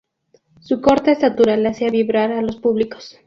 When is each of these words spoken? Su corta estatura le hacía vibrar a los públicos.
Su 0.61 0.81
corta 0.81 1.11
estatura 1.11 1.55
le 1.57 1.69
hacía 1.69 1.91
vibrar 1.91 2.31
a 2.31 2.41
los 2.41 2.55
públicos. 2.57 3.19